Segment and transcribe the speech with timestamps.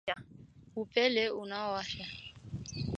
[0.81, 2.05] Upele unaowasha